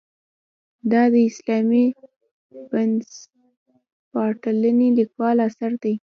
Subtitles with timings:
[0.91, 1.85] دا د اسلامي
[2.71, 5.93] بنسټپالنې لیکوال اثر دی.